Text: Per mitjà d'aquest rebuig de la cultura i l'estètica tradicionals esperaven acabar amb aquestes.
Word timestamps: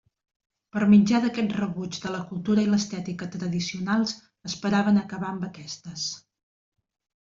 Per 0.77 0.85
mitjà 0.93 1.19
d'aquest 1.25 1.53
rebuig 1.57 1.99
de 2.07 2.15
la 2.15 2.23
cultura 2.31 2.65
i 2.65 2.73
l'estètica 2.73 3.31
tradicionals 3.39 4.17
esperaven 4.53 5.03
acabar 5.07 5.35
amb 5.35 5.51
aquestes. 5.55 6.13